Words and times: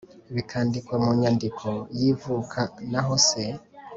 Bikandikwa 0.35 0.95
Mu 1.03 1.11
Nyandiko 1.21 1.67
Y 1.99 2.01
Ivuka 2.11 2.61
Naho 2.91 3.13
Se 3.27 3.43